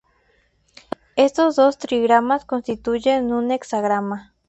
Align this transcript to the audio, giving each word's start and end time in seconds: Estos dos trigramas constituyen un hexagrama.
Estos 1.15 1.55
dos 1.55 1.77
trigramas 1.77 2.43
constituyen 2.45 3.31
un 3.31 3.51
hexagrama. 3.51 4.33